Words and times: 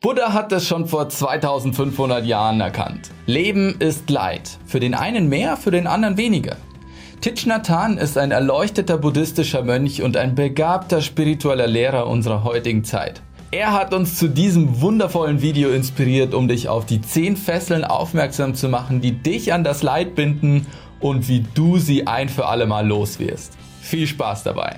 Buddha 0.00 0.32
hat 0.32 0.52
es 0.52 0.64
schon 0.64 0.86
vor 0.86 1.08
2500 1.08 2.24
Jahren 2.24 2.60
erkannt. 2.60 3.10
Leben 3.26 3.74
ist 3.80 4.08
Leid. 4.08 4.56
Für 4.64 4.78
den 4.78 4.94
einen 4.94 5.28
mehr, 5.28 5.56
für 5.56 5.72
den 5.72 5.88
anderen 5.88 6.16
weniger. 6.16 6.56
Thich 7.20 7.46
Nhat 7.46 7.68
Hanh 7.68 7.98
ist 7.98 8.16
ein 8.16 8.30
erleuchteter 8.30 8.96
buddhistischer 8.96 9.64
Mönch 9.64 10.00
und 10.04 10.16
ein 10.16 10.36
begabter 10.36 11.00
spiritueller 11.00 11.66
Lehrer 11.66 12.06
unserer 12.06 12.44
heutigen 12.44 12.84
Zeit. 12.84 13.22
Er 13.50 13.72
hat 13.72 13.92
uns 13.92 14.16
zu 14.16 14.28
diesem 14.28 14.80
wundervollen 14.80 15.42
Video 15.42 15.70
inspiriert, 15.70 16.32
um 16.32 16.46
dich 16.46 16.68
auf 16.68 16.86
die 16.86 17.00
10 17.00 17.36
Fesseln 17.36 17.82
aufmerksam 17.82 18.54
zu 18.54 18.68
machen, 18.68 19.00
die 19.00 19.20
dich 19.20 19.52
an 19.52 19.64
das 19.64 19.82
Leid 19.82 20.14
binden 20.14 20.64
und 21.00 21.26
wie 21.26 21.44
du 21.54 21.78
sie 21.78 22.06
ein 22.06 22.28
für 22.28 22.46
alle 22.46 22.66
Mal 22.66 22.86
los 22.86 23.18
wirst. 23.18 23.58
Viel 23.80 24.06
Spaß 24.06 24.44
dabei! 24.44 24.76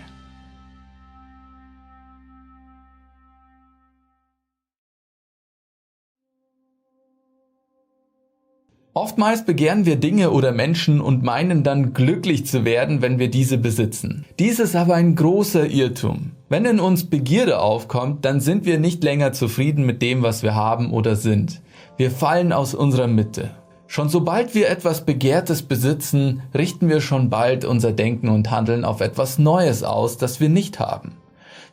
Oftmals 9.10 9.44
begehren 9.44 9.86
wir 9.86 9.96
Dinge 9.96 10.30
oder 10.30 10.52
Menschen 10.52 11.00
und 11.00 11.24
meinen 11.24 11.64
dann 11.64 11.94
glücklich 11.94 12.46
zu 12.46 12.64
werden, 12.64 13.02
wenn 13.02 13.18
wir 13.18 13.28
diese 13.28 13.58
besitzen. 13.58 14.24
Dies 14.38 14.60
ist 14.60 14.76
aber 14.76 14.94
ein 14.94 15.16
großer 15.16 15.66
Irrtum. 15.66 16.30
Wenn 16.48 16.64
in 16.64 16.78
uns 16.78 17.10
Begierde 17.10 17.58
aufkommt, 17.58 18.24
dann 18.24 18.38
sind 18.38 18.66
wir 18.66 18.78
nicht 18.78 19.02
länger 19.02 19.32
zufrieden 19.32 19.84
mit 19.84 20.00
dem, 20.00 20.22
was 20.22 20.44
wir 20.44 20.54
haben 20.54 20.92
oder 20.92 21.16
sind. 21.16 21.60
Wir 21.96 22.12
fallen 22.12 22.52
aus 22.52 22.72
unserer 22.72 23.08
Mitte. 23.08 23.50
Schon 23.88 24.08
sobald 24.08 24.54
wir 24.54 24.68
etwas 24.68 25.04
Begehrtes 25.04 25.62
besitzen, 25.62 26.42
richten 26.56 26.88
wir 26.88 27.00
schon 27.00 27.30
bald 27.30 27.64
unser 27.64 27.90
Denken 27.90 28.28
und 28.28 28.52
Handeln 28.52 28.84
auf 28.84 29.00
etwas 29.00 29.40
Neues 29.40 29.82
aus, 29.82 30.18
das 30.18 30.38
wir 30.38 30.48
nicht 30.48 30.78
haben. 30.78 31.16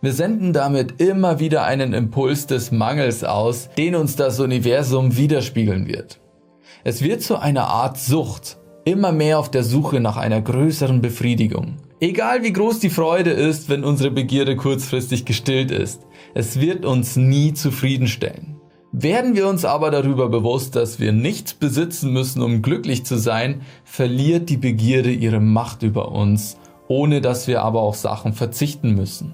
Wir 0.02 0.14
senden 0.14 0.54
damit 0.54 1.00
immer 1.00 1.40
wieder 1.40 1.66
einen 1.66 1.94
Impuls 1.94 2.48
des 2.48 2.72
Mangels 2.72 3.24
aus, 3.24 3.70
den 3.78 3.94
uns 3.94 4.16
das 4.16 4.40
Universum 4.40 5.18
widerspiegeln 5.18 5.88
wird. 5.88 6.20
Es 6.84 7.02
wird 7.02 7.22
zu 7.22 7.38
einer 7.38 7.68
Art 7.68 7.98
Sucht, 7.98 8.58
immer 8.86 9.12
mehr 9.12 9.40
auf 9.40 9.52
der 9.52 9.64
Suche 9.64 10.00
nach 10.00 10.18
einer 10.18 10.42
größeren 10.42 11.02
Befriedigung. 11.02 11.78
Egal 12.00 12.44
wie 12.44 12.54
groß 12.54 12.80
die 12.80 12.90
Freude 12.90 13.32
ist, 13.32 13.70
wenn 13.70 13.84
unsere 13.84 14.12
Begierde 14.12 14.56
kurzfristig 14.56 15.26
gestillt 15.26 15.72
ist, 15.72 16.02
es 16.36 16.60
wird 16.60 16.86
uns 16.86 17.16
nie 17.16 17.54
zufriedenstellen. 17.54 18.58
Werden 18.92 19.36
wir 19.36 19.48
uns 19.48 19.66
aber 19.66 19.92
darüber 19.92 20.30
bewusst, 20.30 20.76
dass 20.76 21.00
wir 21.00 21.12
nichts 21.12 21.54
besitzen 21.54 22.14
müssen, 22.14 22.42
um 22.42 22.62
glücklich 22.62 23.06
zu 23.06 23.18
sein, 23.18 23.62
verliert 23.84 24.50
die 24.50 24.58
Begierde 24.58 25.12
ihre 25.12 25.40
Macht 25.40 25.84
über 25.84 26.12
uns, 26.12 26.58
ohne 26.88 27.20
dass 27.20 27.48
wir 27.48 27.64
aber 27.64 27.82
auf 27.82 27.98
Sachen 27.98 28.34
verzichten 28.34 28.96
müssen. 28.96 29.34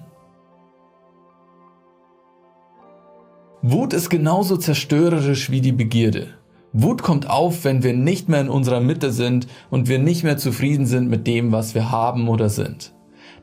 Wut 3.62 3.94
ist 3.94 4.10
genauso 4.10 4.58
zerstörerisch 4.58 5.52
wie 5.52 5.62
die 5.62 5.72
Begierde. 5.72 6.30
Wut 6.76 7.04
kommt 7.04 7.30
auf, 7.30 7.64
wenn 7.66 7.84
wir 7.84 7.94
nicht 7.94 8.30
mehr 8.30 8.42
in 8.42 8.50
unserer 8.50 8.80
Mitte 8.80 9.12
sind 9.12 9.46
und 9.70 9.88
wir 9.88 10.00
nicht 10.00 10.24
mehr 10.24 10.38
zufrieden 10.38 10.88
sind 10.88 11.08
mit 11.08 11.28
dem, 11.28 11.52
was 11.52 11.76
wir 11.76 11.92
haben 11.92 12.28
oder 12.28 12.50
sind. 12.50 12.94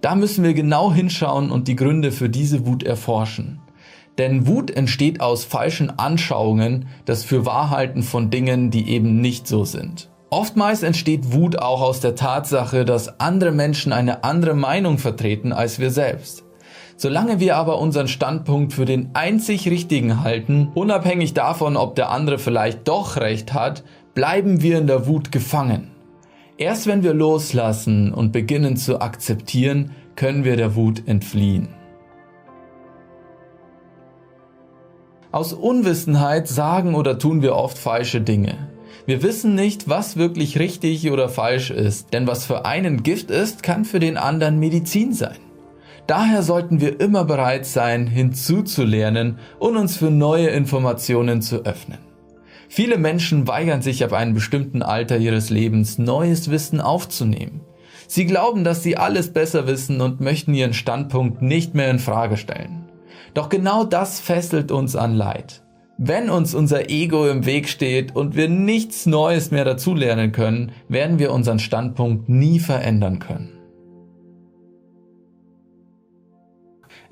Da 0.01 0.17
müssen 0.17 0.43
wir 0.43 0.53
genau 0.53 0.93
hinschauen 0.93 1.53
und 1.53 1.69
die 1.69 1.77
Gründe 1.77 2.11
für 2.11 2.29
diese 2.29 2.67
Wut 2.67 2.83
erforschen. 2.83 3.61
Denn 4.19 4.49
Wut 4.49 4.73
entsteht 4.73 5.21
aus 5.21 5.45
falschen 5.45 5.97
Anschauungen, 5.97 6.89
das 7.05 7.23
für 7.23 7.47
Wahrhalten 7.47 8.03
von 8.03 8.31
Dingen, 8.31 8.73
die 8.73 8.89
eben 8.89 9.21
nicht 9.21 9.47
so 9.47 9.65
sind. 9.65 10.11
Oftmals 10.31 10.83
entsteht 10.83 11.33
Wut 11.33 11.57
auch 11.57 11.83
aus 11.83 12.01
der 12.01 12.17
Tatsache, 12.17 12.85
dass 12.85 13.21
andere 13.21 13.53
Menschen 13.53 13.93
eine 13.93 14.25
andere 14.25 14.55
Meinung 14.55 14.99
vertreten 14.99 15.53
als 15.53 15.79
wir 15.79 15.91
selbst. 15.91 16.45
Solange 17.03 17.41
wir 17.41 17.57
aber 17.57 17.79
unseren 17.79 18.09
Standpunkt 18.09 18.75
für 18.75 18.85
den 18.85 19.09
einzig 19.15 19.67
richtigen 19.71 20.23
halten, 20.23 20.71
unabhängig 20.75 21.33
davon, 21.33 21.79
ob 21.79 21.95
der 21.95 22.11
andere 22.11 22.39
vielleicht 22.39 22.87
doch 22.89 23.17
recht 23.17 23.55
hat, 23.55 23.85
bleiben 24.13 24.61
wir 24.61 24.77
in 24.77 24.87
der 24.87 25.07
Wut 25.07 25.33
gefangen. 25.33 25.93
Erst 26.59 26.87
wenn 26.87 27.03
wir 27.03 27.15
loslassen 27.15 28.13
und 28.13 28.33
beginnen 28.33 28.77
zu 28.77 29.01
akzeptieren, 29.01 29.93
können 30.15 30.45
wir 30.45 30.57
der 30.57 30.75
Wut 30.75 31.09
entfliehen. 31.09 31.69
Aus 35.33 35.55
Unwissenheit 35.55 36.49
sagen 36.49 36.95
oder 36.95 37.19
tun 37.19 37.41
wir 37.41 37.57
oft 37.57 37.79
falsche 37.79 38.21
Dinge. 38.21 38.69
Wir 39.07 39.23
wissen 39.23 39.55
nicht, 39.55 39.89
was 39.89 40.19
wirklich 40.19 40.59
richtig 40.59 41.11
oder 41.11 41.31
falsch 41.31 41.71
ist, 41.71 42.13
denn 42.13 42.27
was 42.27 42.45
für 42.45 42.67
einen 42.67 43.03
Gift 43.03 43.31
ist, 43.31 43.63
kann 43.63 43.87
für 43.87 44.01
den 44.01 44.19
anderen 44.19 44.59
Medizin 44.59 45.15
sein. 45.15 45.39
Daher 46.11 46.43
sollten 46.43 46.81
wir 46.81 46.99
immer 46.99 47.25
bereit 47.25 47.65
sein, 47.65 48.09
hinzuzulernen 48.09 49.39
und 49.61 49.77
uns 49.77 49.97
für 49.97 50.11
neue 50.11 50.49
Informationen 50.49 51.41
zu 51.41 51.65
öffnen. 51.65 51.99
Viele 52.69 52.99
Menschen 52.99 53.47
weigern 53.47 53.81
sich 53.81 54.03
ab 54.03 54.13
einem 54.13 54.35
bestimmten 54.35 54.83
Alter 54.83 55.19
ihres 55.19 55.51
Lebens, 55.51 55.99
neues 55.99 56.51
Wissen 56.51 56.81
aufzunehmen. 56.81 57.61
Sie 58.09 58.27
glauben, 58.27 58.65
dass 58.65 58.83
sie 58.83 58.97
alles 58.97 59.33
besser 59.33 59.69
wissen 59.69 60.01
und 60.01 60.21
möchten 60.21 60.53
ihren 60.53 60.75
Standpunkt 60.75 61.43
nicht 61.43 61.77
mehr 61.77 61.93
in 61.93 62.01
Frage 62.01 62.37
stellen. 62.37 62.89
Doch 63.33 63.49
genau 63.49 63.85
das 63.85 64.19
fesselt 64.19 64.73
uns 64.73 64.97
an 64.97 65.15
Leid. 65.15 65.63
Wenn 65.97 66.29
uns 66.29 66.57
unser 66.57 66.91
Ego 66.91 67.29
im 67.29 67.47
Weg 67.47 67.69
steht 67.69 68.17
und 68.17 68.35
wir 68.35 68.49
nichts 68.49 69.07
Neues 69.07 69.53
mehr 69.53 69.65
dazulernen 69.65 70.33
können, 70.33 70.73
werden 70.89 71.21
wir 71.21 71.31
unseren 71.31 71.61
Standpunkt 71.61 72.29
nie 72.29 72.59
verändern 72.59 73.21
können. 73.21 73.60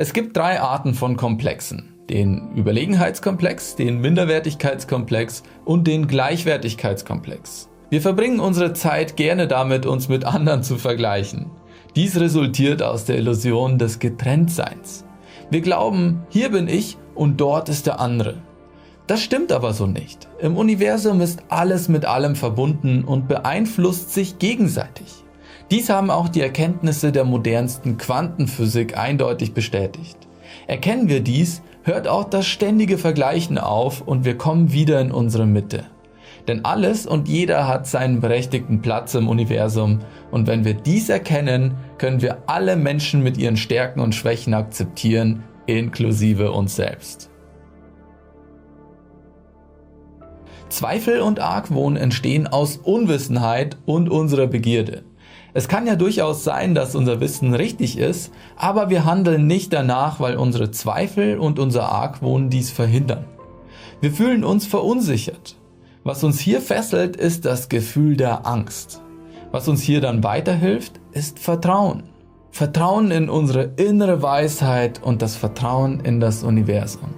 Es 0.01 0.13
gibt 0.13 0.37
drei 0.37 0.61
Arten 0.61 0.95
von 0.95 1.17
Komplexen. 1.17 1.93
Den 2.09 2.53
Überlegenheitskomplex, 2.55 3.75
den 3.75 4.01
Minderwertigkeitskomplex 4.01 5.43
und 5.65 5.89
den 5.89 6.07
Gleichwertigkeitskomplex. 6.07 7.69
Wir 7.91 8.01
verbringen 8.01 8.39
unsere 8.39 8.75
Zeit 8.75 9.17
gerne 9.17 9.49
damit, 9.49 9.87
uns 9.87 10.09
mit 10.09 10.25
anderen 10.25 10.63
zu 10.63 10.79
vergleichen. 10.79 11.51
Dies 11.97 12.21
resultiert 12.21 12.81
aus 12.81 13.07
der 13.07 13.19
Illusion 13.19 13.77
des 13.77 13.99
Getrenntseins. 13.99 15.05
Wir 15.51 15.63
glauben, 15.63 16.23
hier 16.29 16.51
bin 16.51 16.69
ich 16.69 16.97
und 17.17 17.41
dort 17.41 17.69
ist 17.69 17.89
der 17.89 17.99
andere. 17.99 18.37
Das 19.09 19.21
stimmt 19.21 19.51
aber 19.51 19.73
so 19.73 19.89
nicht. 19.89 20.29
Im 20.39 20.57
Universum 20.57 21.21
ist 21.21 21.43
alles 21.49 21.89
mit 21.89 22.05
allem 22.05 22.37
verbunden 22.37 23.03
und 23.03 23.27
beeinflusst 23.27 24.15
sich 24.15 24.39
gegenseitig. 24.39 25.25
Dies 25.71 25.91
haben 25.91 26.11
auch 26.11 26.31
die 26.31 26.41
Erkenntnisse 26.41 27.13
der 27.13 27.25
modernsten 27.25 27.99
Quantenphysik 27.99 28.97
eindeutig 28.97 29.53
bestätigt. 29.53 30.17
Erkennen 30.67 31.09
wir 31.09 31.21
dies, 31.21 31.63
hört 31.83 32.09
auch 32.09 32.25
das 32.25 32.47
ständige 32.47 32.97
Vergleichen 32.97 33.59
auf 33.59 34.01
und 34.01 34.25
wir 34.25 34.39
kommen 34.39 34.73
wieder 34.73 34.99
in 35.01 35.13
unsere 35.13 35.47
Mitte. 35.47 35.85
Denn 36.47 36.65
alles 36.65 37.07
und 37.07 37.29
jeder 37.29 37.69
hat 37.69 37.87
seinen 37.87 38.21
berechtigten 38.21 38.81
Platz 38.81 39.15
im 39.15 39.29
Universum 39.29 39.99
und 40.31 40.47
wenn 40.47 40.65
wir 40.65 40.73
dies 40.73 41.11
erkennen, 41.11 41.75
können 41.99 42.23
wir 42.23 42.45
alle 42.47 42.77
Menschen 42.77 43.23
mit 43.23 43.37
ihren 43.37 43.59
Stärken 43.59 44.01
und 44.01 44.15
Schwächen 44.15 44.55
akzeptieren, 44.55 45.45
inklusive 45.67 46.51
uns 46.51 46.77
selbst. 46.77 47.31
Zweifel 50.71 51.21
und 51.21 51.41
Argwohn 51.41 51.97
entstehen 51.97 52.47
aus 52.47 52.79
Unwissenheit 52.79 53.77
und 53.85 54.09
unserer 54.09 54.47
Begierde. 54.47 55.05
Es 55.59 55.67
kann 55.67 55.89
ja 55.89 55.97
durchaus 55.97 56.45
sein, 56.45 56.77
dass 56.77 56.95
unser 56.95 57.19
Wissen 57.19 57.53
richtig 57.53 57.99
ist, 57.99 58.31
aber 58.55 58.91
wir 58.91 59.05
handeln 59.05 59.49
nicht 59.49 59.73
danach, 59.73 60.21
weil 60.21 60.37
unsere 60.37 60.71
Zweifel 60.71 61.37
und 61.37 61.59
unser 61.59 61.91
Argwohn 61.91 62.49
dies 62.49 62.71
verhindern. 62.71 63.25
Wir 64.01 64.13
fühlen 64.13 64.45
uns 64.45 64.69
verunsichert. 64.69 65.57
Was 66.05 66.23
uns 66.23 66.39
hier 66.39 66.61
fesselt, 66.61 67.17
ist 67.17 67.45
das 67.45 67.69
Gefühl 67.69 68.17
der 68.17 68.47
Angst. 68.47 69.03
Was 69.51 69.67
uns 69.67 69.83
hier 69.83 70.01
dann 70.01 70.23
weiterhilft, 70.23 71.01
ist 71.11 71.41
Vertrauen. 71.41 72.05
Vertrauen 72.53 73.11
in 73.11 73.29
unsere 73.29 73.65
innere 73.65 74.23
Weisheit 74.23 75.03
und 75.03 75.23
das 75.23 75.35
Vertrauen 75.35 75.99
in 75.99 76.21
das 76.21 76.45
Universum. 76.45 77.17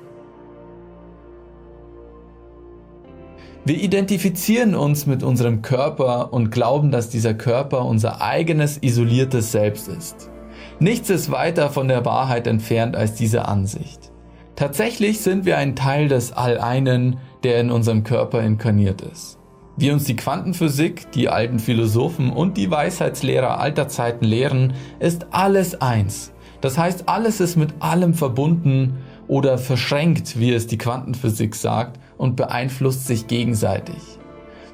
Wir 3.64 3.76
identifizieren 3.76 4.74
uns 4.74 5.04
mit 5.04 5.22
unserem 5.22 5.60
Körper 5.60 6.32
und 6.32 6.50
glauben, 6.50 6.90
dass 6.90 7.10
dieser 7.10 7.34
Körper 7.34 7.84
unser 7.84 8.22
eigenes 8.22 8.78
isoliertes 8.78 9.52
Selbst 9.52 9.88
ist. 9.88 10.30
Nichts 10.78 11.10
ist 11.10 11.30
weiter 11.30 11.68
von 11.68 11.86
der 11.86 12.06
Wahrheit 12.06 12.46
entfernt 12.46 12.96
als 12.96 13.14
diese 13.14 13.46
Ansicht. 13.46 14.12
Tatsächlich 14.56 15.20
sind 15.20 15.44
wir 15.44 15.58
ein 15.58 15.76
Teil 15.76 16.08
des 16.08 16.32
All-Einen, 16.32 17.18
der 17.42 17.60
in 17.60 17.70
unserem 17.70 18.02
Körper 18.02 18.42
inkarniert 18.42 19.02
ist. 19.02 19.38
Wie 19.76 19.90
uns 19.90 20.04
die 20.04 20.16
Quantenphysik, 20.16 21.12
die 21.12 21.28
alten 21.28 21.58
Philosophen 21.58 22.30
und 22.30 22.56
die 22.56 22.70
Weisheitslehrer 22.70 23.60
alter 23.60 23.88
Zeiten 23.88 24.24
lehren, 24.24 24.72
ist 25.00 25.26
alles 25.32 25.80
eins. 25.82 26.32
Das 26.62 26.78
heißt, 26.78 27.08
alles 27.08 27.40
ist 27.40 27.56
mit 27.56 27.74
allem 27.80 28.14
verbunden 28.14 28.98
oder 29.28 29.58
verschränkt, 29.58 30.38
wie 30.38 30.52
es 30.52 30.66
die 30.66 30.78
Quantenphysik 30.78 31.54
sagt, 31.54 32.00
und 32.20 32.36
beeinflusst 32.36 33.06
sich 33.06 33.26
gegenseitig. 33.26 33.96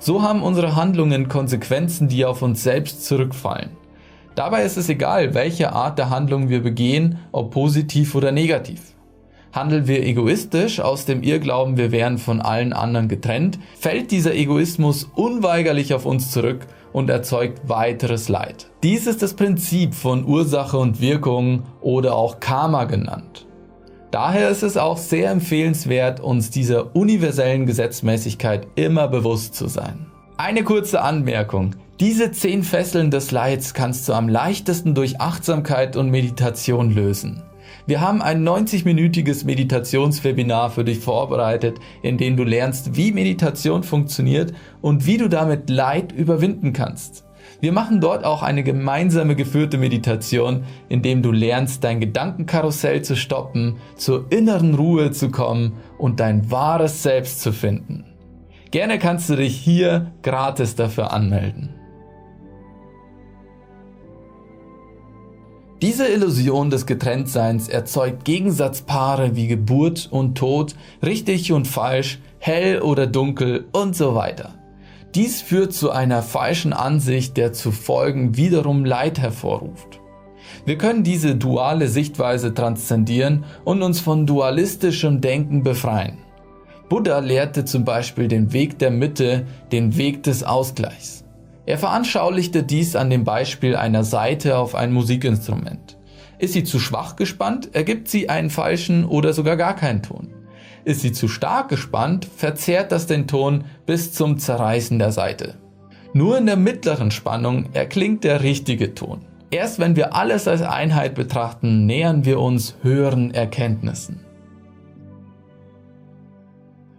So 0.01 0.21
haben 0.21 0.43
unsere 0.43 0.75
Handlungen 0.75 1.29
Konsequenzen, 1.29 2.09
die 2.09 2.25
auf 2.25 2.43
uns 2.43 2.65
selbst 2.65 3.05
zurückfallen. 3.07 3.71
Dabei 4.35 4.65
ist 4.65 4.77
es 4.77 4.89
egal, 4.89 5.33
welche 5.33 5.73
Art 5.73 5.97
der 5.97 6.11
Handlung 6.11 6.49
wir 6.49 6.63
begehen, 6.63 7.21
ob 7.31 7.53
positiv 7.53 8.17
oder 8.17 8.33
negativ. 8.33 8.81
Handeln 9.53 9.87
wir 9.87 10.05
egoistisch 10.05 10.81
aus 10.81 11.07
dem 11.07 11.23
Irrglauben, 11.23 11.77
wir 11.77 11.93
wären 11.93 12.19
von 12.19 12.43
allen 12.43 12.73
anderen 12.73 13.09
getrennt, 13.09 13.59
fällt 13.79 14.11
dieser 14.11 14.35
Egoismus 14.35 15.05
unweigerlich 15.15 15.95
auf 15.95 16.05
uns 16.05 16.33
zurück 16.33 16.67
und 16.93 17.09
erzeugt 17.11 17.69
weiteres 17.69 18.29
Leid. 18.29 18.71
Dies 18.83 19.07
ist 19.07 19.23
das 19.23 19.35
Prinzip 19.35 19.95
von 19.95 20.27
Ursache 20.27 20.77
und 20.77 21.01
Wirkung 21.01 21.63
oder 21.81 22.17
auch 22.17 22.41
Karma 22.41 22.85
genannt. 22.85 23.47
Daher 24.11 24.51
ist 24.51 24.63
es 24.63 24.77
auch 24.77 24.99
sehr 24.99 25.31
empfehlenswert, 25.31 26.21
uns 26.21 26.51
dieser 26.51 26.95
universellen 26.95 27.67
Gesetzmäßigkeit 27.67 28.67
immer 28.77 29.09
bewusst 29.09 29.55
zu 29.55 29.67
sein. 29.67 30.07
Eine 30.37 30.65
kurze 30.65 31.01
Anmerkung. 31.03 31.75
Diese 31.99 32.31
zehn 32.31 32.63
Fesseln 32.63 33.11
des 33.11 33.31
Leids 33.31 33.75
kannst 33.75 34.09
du 34.09 34.13
am 34.13 34.29
leichtesten 34.29 34.95
durch 34.95 35.21
Achtsamkeit 35.21 35.97
und 35.97 36.11
Meditation 36.11 36.91
lösen. 36.91 37.43
Wir 37.87 38.01
haben 38.01 38.23
ein 38.23 38.47
90-minütiges 38.47 39.45
Meditationswebinar 39.45 40.71
für 40.71 40.85
dich 40.85 41.01
vorbereitet, 41.01 41.79
in 42.03 42.19
dem 42.19 42.37
du 42.37 42.45
lernst, 42.45 42.97
wie 42.97 43.13
Meditation 43.13 43.83
funktioniert 43.83 44.53
und 44.83 45.07
wie 45.07 45.19
du 45.19 45.29
damit 45.29 45.71
Leid 45.71 46.13
überwinden 46.13 46.73
kannst. 46.73 47.26
Wir 47.61 47.73
machen 47.73 48.01
dort 48.01 48.25
auch 48.25 48.43
eine 48.43 48.63
gemeinsame 48.63 49.37
geführte 49.37 49.79
Meditation, 49.79 50.65
in 50.89 51.03
dem 51.03 51.23
du 51.23 51.33
lernst, 51.33 51.85
dein 51.85 52.01
Gedankenkarussell 52.01 53.03
zu 53.03 53.17
stoppen, 53.17 53.77
zur 53.97 54.27
inneren 54.31 54.75
Ruhe 54.75 55.11
zu 55.11 55.31
kommen 55.31 55.75
und 55.99 56.21
dein 56.21 56.51
wahres 56.51 57.03
Selbst 57.03 57.41
zu 57.41 57.53
finden. 57.53 58.05
Gerne 58.71 58.99
kannst 58.99 59.31
du 59.31 59.37
dich 59.37 59.57
hier 59.57 60.13
gratis 60.23 60.75
dafür 60.75 61.13
anmelden. 61.13 61.77
Diese 65.83 66.09
Illusion 66.09 66.71
des 66.71 66.87
Getrenntseins 66.87 67.69
erzeugt 67.69 68.25
Gegensatzpaare 68.25 69.37
wie 69.37 69.47
Geburt 69.47 70.09
und 70.11 70.37
Tod, 70.37 70.75
richtig 71.05 71.53
und 71.53 71.69
falsch, 71.69 72.19
hell 72.39 72.81
oder 72.81 73.07
dunkel 73.07 73.67
und 73.73 73.95
so 73.95 74.15
weiter. 74.15 74.55
Dies 75.17 75.41
führt 75.41 75.73
zu 75.73 75.91
einer 75.91 76.21
falschen 76.21 76.75
Ansicht, 76.75 77.39
der 77.39 77.55
zu 77.55 77.73
Folgen 77.73 78.37
wiederum 78.37 78.85
Leid 78.85 79.19
hervorruft. 79.19 79.99
Wir 80.67 80.77
können 80.77 81.05
diese 81.05 81.37
duale 81.37 81.89
Sichtweise 81.89 82.53
transzendieren 82.53 83.47
und 83.65 83.81
uns 83.83 83.99
von 83.99 84.27
dualistischem 84.27 85.23
Denken 85.23 85.63
befreien. 85.63 86.19
Buddha 86.91 87.21
lehrte 87.21 87.65
zum 87.65 87.87
Beispiel 87.87 88.29
den 88.29 88.53
Weg 88.53 88.79
der 88.79 88.91
Mitte, 88.91 89.47
den 89.73 89.97
Weg 89.97 90.23
des 90.23 90.45
Ausgleichs. 90.45 91.25
Er 91.65 91.79
veranschaulichte 91.79 92.63
dies 92.63 92.95
an 92.95 93.09
dem 93.09 93.25
Beispiel 93.25 93.75
einer 93.75 94.05
Saite 94.05 94.59
auf 94.59 94.75
ein 94.75 94.93
Musikinstrument. 94.93 95.97
Ist 96.39 96.53
sie 96.53 96.65
zu 96.65 96.79
schwach 96.79 97.17
gespannt, 97.17 97.71
ergibt 97.73 98.09
sie 98.09 98.29
einen 98.29 98.51
falschen 98.51 99.07
oder 99.07 99.33
sogar 99.33 99.57
gar 99.57 99.77
keinen 99.77 100.03
Ton. 100.03 100.35
Ist 100.87 101.01
sie 101.01 101.11
zu 101.11 101.27
stark 101.27 101.69
gespannt, 101.69 102.29
verzerrt 102.37 102.93
das 102.93 103.09
den 103.09 103.27
Ton 103.27 103.65
bis 103.87 104.13
zum 104.13 104.39
Zerreißen 104.39 105.01
der 105.01 105.11
Saite. 105.11 105.57
Nur 106.13 106.39
in 106.39 106.47
der 106.47 106.57
mittleren 106.57 107.11
Spannung 107.11 107.71
erklingt 107.73 108.23
der 108.23 108.45
richtige 108.45 108.95
Ton. 108.95 109.23
Erst 109.51 109.81
wenn 109.81 109.97
wir 109.97 110.15
alles 110.15 110.47
als 110.47 110.63
Einheit 110.63 111.17
betrachten, 111.17 111.87
nähern 111.87 112.25
wir 112.25 112.39
uns 112.39 112.77
höheren 112.83 113.35
Erkenntnissen. 113.35 114.21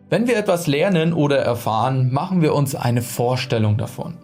Wenn 0.09 0.27
wir 0.27 0.35
etwas 0.35 0.67
lernen 0.67 1.13
oder 1.13 1.37
erfahren, 1.37 2.11
machen 2.11 2.41
wir 2.41 2.55
uns 2.55 2.75
eine 2.75 3.01
Vorstellung 3.01 3.77
davon. 3.77 4.15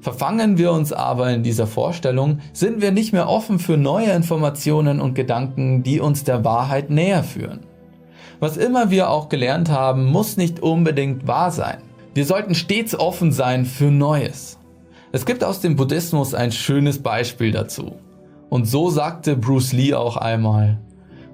Verfangen 0.00 0.56
wir 0.56 0.72
uns 0.72 0.94
aber 0.94 1.30
in 1.30 1.42
dieser 1.42 1.66
Vorstellung, 1.66 2.38
sind 2.54 2.80
wir 2.80 2.90
nicht 2.90 3.12
mehr 3.12 3.28
offen 3.28 3.58
für 3.58 3.76
neue 3.76 4.12
Informationen 4.12 4.98
und 4.98 5.12
Gedanken, 5.12 5.82
die 5.82 6.00
uns 6.00 6.24
der 6.24 6.42
Wahrheit 6.42 6.88
näher 6.88 7.22
führen. 7.22 7.66
Was 8.44 8.58
immer 8.58 8.90
wir 8.90 9.08
auch 9.08 9.30
gelernt 9.30 9.70
haben, 9.70 10.04
muss 10.04 10.36
nicht 10.36 10.60
unbedingt 10.60 11.26
wahr 11.26 11.50
sein. 11.50 11.78
Wir 12.12 12.26
sollten 12.26 12.54
stets 12.54 12.94
offen 12.94 13.32
sein 13.32 13.64
für 13.64 13.90
Neues. 13.90 14.58
Es 15.12 15.24
gibt 15.24 15.42
aus 15.42 15.62
dem 15.62 15.76
Buddhismus 15.76 16.34
ein 16.34 16.52
schönes 16.52 17.02
Beispiel 17.02 17.52
dazu. 17.52 17.94
Und 18.50 18.66
so 18.66 18.90
sagte 18.90 19.34
Bruce 19.34 19.72
Lee 19.72 19.94
auch 19.94 20.18
einmal, 20.18 20.78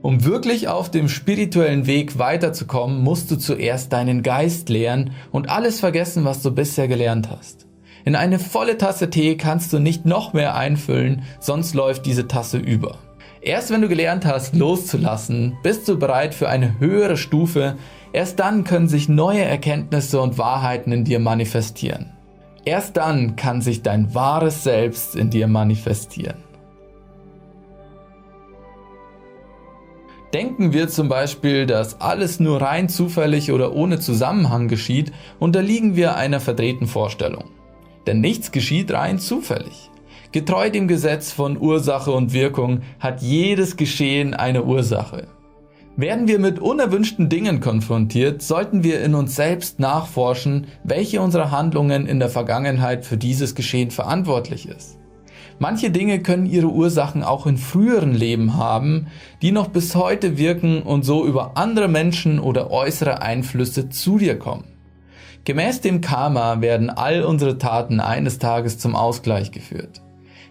um 0.02 0.24
wirklich 0.24 0.68
auf 0.68 0.88
dem 0.88 1.08
spirituellen 1.08 1.88
Weg 1.88 2.16
weiterzukommen, 2.20 3.02
musst 3.02 3.28
du 3.32 3.34
zuerst 3.34 3.92
deinen 3.92 4.22
Geist 4.22 4.68
lehren 4.68 5.10
und 5.32 5.48
alles 5.48 5.80
vergessen, 5.80 6.24
was 6.24 6.42
du 6.42 6.52
bisher 6.52 6.86
gelernt 6.86 7.28
hast. 7.28 7.66
In 8.04 8.14
eine 8.14 8.38
volle 8.38 8.78
Tasse 8.78 9.10
Tee 9.10 9.36
kannst 9.36 9.72
du 9.72 9.80
nicht 9.80 10.06
noch 10.06 10.32
mehr 10.32 10.54
einfüllen, 10.54 11.22
sonst 11.40 11.74
läuft 11.74 12.06
diese 12.06 12.28
Tasse 12.28 12.58
über. 12.58 12.98
Erst 13.42 13.70
wenn 13.70 13.80
du 13.80 13.88
gelernt 13.88 14.26
hast, 14.26 14.54
loszulassen, 14.54 15.56
bist 15.62 15.88
du 15.88 15.98
bereit 15.98 16.34
für 16.34 16.48
eine 16.48 16.78
höhere 16.78 17.16
Stufe. 17.16 17.76
Erst 18.12 18.38
dann 18.38 18.64
können 18.64 18.88
sich 18.88 19.08
neue 19.08 19.42
Erkenntnisse 19.42 20.20
und 20.20 20.38
Wahrheiten 20.38 20.92
in 20.92 21.04
dir 21.04 21.18
manifestieren. 21.20 22.12
Erst 22.64 22.96
dann 22.96 23.36
kann 23.36 23.62
sich 23.62 23.82
dein 23.82 24.14
wahres 24.14 24.62
Selbst 24.62 25.16
in 25.16 25.30
dir 25.30 25.46
manifestieren. 25.46 26.44
Denken 30.34 30.72
wir 30.72 30.88
zum 30.88 31.08
Beispiel, 31.08 31.66
dass 31.66 32.00
alles 32.00 32.38
nur 32.38 32.60
rein 32.60 32.88
zufällig 32.88 33.50
oder 33.50 33.72
ohne 33.72 33.98
Zusammenhang 33.98 34.68
geschieht, 34.68 35.12
unterliegen 35.38 35.96
wir 35.96 36.16
einer 36.16 36.40
verdrehten 36.40 36.86
Vorstellung 36.86 37.44
denn 38.06 38.20
nichts 38.20 38.52
geschieht 38.52 38.92
rein 38.92 39.18
zufällig. 39.18 39.89
Getreu 40.32 40.70
dem 40.70 40.86
Gesetz 40.86 41.32
von 41.32 41.60
Ursache 41.60 42.12
und 42.12 42.32
Wirkung 42.32 42.82
hat 43.00 43.20
jedes 43.20 43.76
Geschehen 43.76 44.32
eine 44.32 44.62
Ursache. 44.62 45.26
Werden 45.96 46.28
wir 46.28 46.38
mit 46.38 46.60
unerwünschten 46.60 47.28
Dingen 47.28 47.58
konfrontiert, 47.58 48.40
sollten 48.40 48.84
wir 48.84 49.02
in 49.02 49.16
uns 49.16 49.34
selbst 49.34 49.80
nachforschen, 49.80 50.68
welche 50.84 51.20
unserer 51.20 51.50
Handlungen 51.50 52.06
in 52.06 52.20
der 52.20 52.28
Vergangenheit 52.28 53.04
für 53.04 53.16
dieses 53.16 53.56
Geschehen 53.56 53.90
verantwortlich 53.90 54.68
ist. 54.68 54.98
Manche 55.58 55.90
Dinge 55.90 56.20
können 56.20 56.46
ihre 56.46 56.68
Ursachen 56.68 57.24
auch 57.24 57.46
in 57.46 57.58
früheren 57.58 58.14
Leben 58.14 58.56
haben, 58.56 59.08
die 59.42 59.50
noch 59.50 59.66
bis 59.66 59.96
heute 59.96 60.38
wirken 60.38 60.82
und 60.82 61.02
so 61.02 61.26
über 61.26 61.56
andere 61.56 61.88
Menschen 61.88 62.38
oder 62.38 62.70
äußere 62.70 63.20
Einflüsse 63.20 63.88
zu 63.88 64.16
dir 64.16 64.38
kommen. 64.38 64.64
Gemäß 65.44 65.80
dem 65.80 66.00
Karma 66.00 66.60
werden 66.60 66.88
all 66.88 67.24
unsere 67.24 67.58
Taten 67.58 67.98
eines 67.98 68.38
Tages 68.38 68.78
zum 68.78 68.94
Ausgleich 68.94 69.50
geführt. 69.50 70.00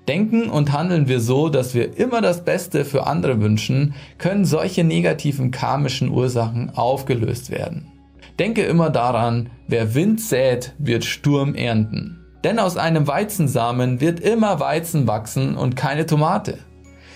Denken 0.07 0.50
und 0.50 0.72
handeln 0.72 1.07
wir 1.07 1.19
so, 1.19 1.50
dass 1.50 1.75
wir 1.75 1.98
immer 1.98 2.22
das 2.22 2.44
Beste 2.44 2.86
für 2.86 3.06
andere 3.06 3.42
wünschen, 3.42 3.94
können 4.18 4.46
solche 4.46 4.84
negativen 4.84 5.51
karmischen 5.51 6.10
Ursachen 6.10 6.72
aufgelöst 6.75 7.51
werden. 7.51 7.92
Denke 8.40 8.63
immer 8.63 8.90
daran, 8.90 9.50
wer 9.68 9.94
Wind 9.95 10.21
sät, 10.21 10.74
wird 10.78 11.04
Sturm 11.04 11.56
ernten. 11.56 12.26
Denn 12.44 12.57
aus 12.57 12.78
einem 12.78 13.06
Weizensamen 13.06 14.00
wird 14.00 14.21
immer 14.21 14.59
Weizen 14.59 15.07
wachsen 15.07 15.56
und 15.56 15.76
keine 15.76 16.06
Tomate. 16.06 16.57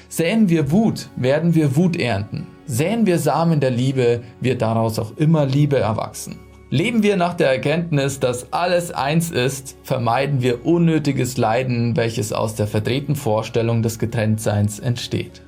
Säen 0.10 0.50
wir 0.50 0.70
Wut, 0.70 1.10
werden 1.16 1.56
wir 1.56 1.76
Wut 1.76 1.96
ernten. 1.96 2.46
Säen 2.66 3.06
wir 3.06 3.20
Samen 3.20 3.60
der 3.60 3.72
Liebe, 3.72 4.22
wird 4.42 4.62
daraus 4.62 5.00
auch 5.00 5.18
immer 5.18 5.46
Liebe 5.46 5.80
erwachsen. 5.80 6.38
Leben 6.74 7.04
wir 7.04 7.18
nach 7.18 7.36
der 7.36 7.52
Erkenntnis, 7.52 8.20
dass 8.20 8.52
alles 8.52 8.90
eins 8.90 9.30
ist, 9.30 9.78
vermeiden 9.84 10.42
wir 10.42 10.66
unnötiges 10.66 11.38
Leiden, 11.38 11.96
welches 11.96 12.34
aus 12.34 12.56
der 12.56 12.66
verdrehten 12.66 13.16
Vorstellung 13.16 13.84
des 13.84 14.00
Getrenntseins 14.00 14.80
entsteht. 14.80 15.44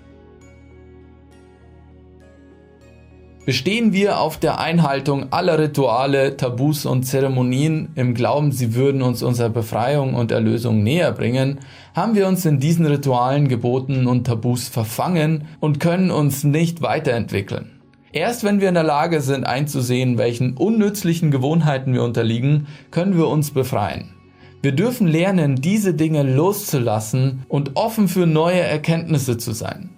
Bestehen 3.43 3.91
wir 3.91 4.19
auf 4.19 4.37
der 4.37 4.59
Einhaltung 4.59 5.33
aller 5.33 5.57
Rituale, 5.57 6.37
Tabus 6.37 6.85
und 6.85 7.07
Zeremonien 7.07 7.89
im 7.95 8.13
Glauben, 8.13 8.51
sie 8.51 8.75
würden 8.75 9.01
uns 9.01 9.23
unserer 9.23 9.49
Befreiung 9.49 10.13
und 10.13 10.31
Erlösung 10.31 10.83
näher 10.83 11.11
bringen, 11.11 11.59
haben 11.95 12.13
wir 12.13 12.27
uns 12.27 12.45
in 12.45 12.59
diesen 12.59 12.85
Ritualen, 12.85 13.47
Geboten 13.47 14.05
und 14.05 14.27
Tabus 14.27 14.67
verfangen 14.67 15.47
und 15.59 15.79
können 15.79 16.11
uns 16.11 16.43
nicht 16.43 16.83
weiterentwickeln. 16.83 17.74
Erst 18.15 18.45
wenn 18.45 18.61
wir 18.61 18.69
in 18.69 18.75
der 18.75 18.83
Lage 18.83 19.19
sind 19.19 19.45
einzusehen, 19.45 20.17
welchen 20.17 20.55
unnützlichen 20.55 21.31
Gewohnheiten 21.31 21.93
wir 21.93 22.01
unterliegen, 22.01 22.67
können 22.89 23.17
wir 23.17 23.27
uns 23.27 23.51
befreien. 23.51 24.13
Wir 24.61 24.71
dürfen 24.71 25.05
lernen, 25.05 25.57
diese 25.57 25.93
Dinge 25.93 26.23
loszulassen 26.23 27.43
und 27.49 27.75
offen 27.75 28.07
für 28.07 28.25
neue 28.25 28.61
Erkenntnisse 28.61 29.37
zu 29.37 29.51
sein. 29.51 29.89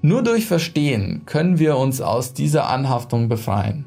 Nur 0.00 0.22
durch 0.22 0.46
Verstehen 0.46 1.24
können 1.26 1.58
wir 1.58 1.76
uns 1.76 2.00
aus 2.00 2.32
dieser 2.32 2.70
Anhaftung 2.70 3.28
befreien. 3.28 3.84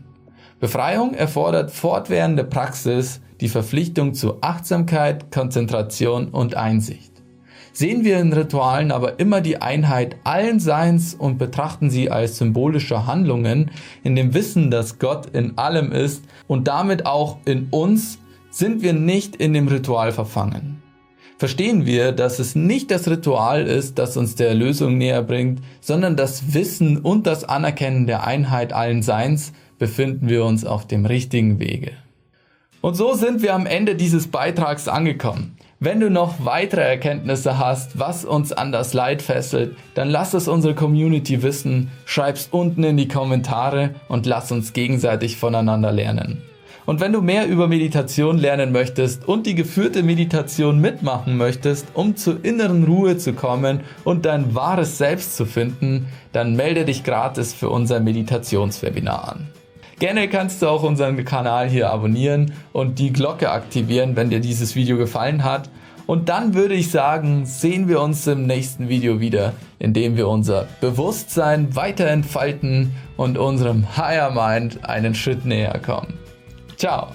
Befreiung 0.60 1.16
erfordert 1.16 1.72
fortwährende 1.72 2.44
Praxis, 2.44 3.20
die 3.40 3.50
Verpflichtung 3.50 4.14
zu 4.14 4.44
Achtsamkeit, 4.44 5.32
Konzentration 5.32 6.28
und 6.28 6.54
Einsicht 6.56 7.11
sehen 7.74 8.04
wir 8.04 8.20
in 8.20 8.34
Ritualen 8.34 8.92
aber 8.92 9.20
immer 9.20 9.42
die 9.42 9.62
Einheit 9.62 10.18
allen 10.24 10.60
Seins 10.60 11.14
und 11.14 11.38
betrachten 11.38 11.90
sie 11.90 12.10
als 12.10 12.38
symbolische 12.38 13.06
Handlungen 13.06 13.72
in 14.04 14.16
dem 14.16 14.34
Wissen, 14.34 14.72
dass 14.72 15.00
Gott 15.00 15.28
in 15.28 15.58
allem 15.58 15.92
ist 15.92 16.24
und 16.48 16.68
damit 16.68 17.06
auch 17.06 17.38
in 17.46 17.68
uns, 17.72 18.20
sind 18.50 18.82
wir 18.82 18.94
nicht 18.94 19.38
in 19.38 19.54
dem 19.54 19.68
Ritual 19.70 20.12
verfangen. 20.12 20.84
verstehen 21.38 21.88
wir, 21.88 22.12
dass 22.12 22.38
es 22.38 22.54
nicht 22.54 22.92
das 22.92 23.08
Ritual 23.08 23.66
ist, 23.66 23.98
das 23.98 24.16
uns 24.16 24.36
der 24.36 24.54
Lösung 24.54 25.00
näher 25.00 25.24
bringt, 25.24 25.62
sondern 25.80 26.16
das 26.16 26.54
Wissen 26.54 26.98
und 27.00 27.26
das 27.26 27.44
Anerkennen 27.44 28.06
der 28.06 28.28
Einheit 28.28 28.74
allen 28.74 29.02
Seins, 29.02 29.52
befinden 29.80 30.30
wir 30.30 30.46
uns 30.46 30.66
auf 30.66 30.86
dem 30.86 31.08
richtigen 31.08 31.60
Wege. 31.60 31.94
Und 32.82 32.96
so 32.96 33.16
sind 33.16 33.42
wir 33.42 33.56
am 33.56 33.66
Ende 33.66 33.96
dieses 33.96 34.28
Beitrags 34.28 34.88
angekommen. 34.88 35.58
Wenn 35.84 36.00
du 36.00 36.12
noch 36.12 36.46
weitere 36.46 36.82
Erkenntnisse 36.82 37.58
hast, 37.58 37.98
was 37.98 38.24
uns 38.24 38.54
an 38.54 38.72
das 38.72 38.94
Leid 38.94 39.24
fesselt, 39.24 39.76
dann 39.96 40.12
lass 40.12 40.36
es 40.36 40.48
unsere 40.48 40.76
Community 40.76 41.42
wissen, 41.42 41.90
schreib's 42.06 42.50
unten 42.52 42.84
in 42.84 42.98
die 42.98 43.08
Kommentare 43.08 43.96
und 44.08 44.28
lass 44.28 44.52
uns 44.52 44.74
gegenseitig 44.74 45.38
voneinander 45.38 45.92
lernen. 45.92 46.44
Und 46.86 47.00
wenn 47.00 47.12
du 47.12 47.22
mehr 47.22 47.48
über 47.48 47.68
Meditation 47.68 48.38
lernen 48.38 48.72
möchtest 48.72 49.28
und 49.28 49.48
die 49.48 49.56
geführte 49.56 50.04
Meditation 50.04 50.80
mitmachen 50.80 51.36
möchtest, 51.36 51.88
um 51.96 52.16
zur 52.16 52.46
inneren 52.46 52.84
Ruhe 52.84 53.18
zu 53.18 53.34
kommen 53.34 53.80
und 54.04 54.26
dein 54.28 54.54
wahres 54.54 55.00
Selbst 55.00 55.36
zu 55.36 55.48
finden, 55.48 56.10
dann 56.32 56.56
melde 56.56 56.86
dich 56.86 57.04
gratis 57.04 57.56
für 57.56 57.72
unser 57.72 58.02
Meditationswebinar 58.02 59.30
an. 59.30 59.61
Gerne 60.02 60.28
kannst 60.30 60.64
du 60.64 60.68
auch 60.68 60.82
unseren 60.82 61.24
Kanal 61.26 61.70
hier 61.70 61.92
abonnieren 61.92 62.54
und 62.74 62.98
die 62.98 63.14
Glocke 63.14 63.52
aktivieren, 63.52 64.16
wenn 64.16 64.32
dir 64.32 64.40
dieses 64.40 64.76
Video 64.76 64.98
gefallen 64.98 65.44
hat. 65.44 65.70
Und 66.08 66.28
dann 66.28 66.56
würde 66.56 66.74
ich 66.74 66.90
sagen, 66.90 67.46
sehen 67.46 67.88
wir 67.88 68.02
uns 68.02 68.26
im 68.26 68.48
nächsten 68.48 68.90
Video 68.90 69.20
wieder, 69.20 69.54
in 69.78 69.94
dem 69.94 70.18
wir 70.18 70.28
unser 70.28 70.66
Bewusstsein 70.82 71.76
weiter 71.76 72.08
entfalten 72.08 72.96
und 73.16 73.38
unserem 73.38 73.96
Higher 73.96 74.32
Mind 74.32 74.84
einen 74.90 75.14
Schritt 75.14 75.46
näher 75.46 75.78
kommen. 75.78 76.16
Ciao! 76.78 77.10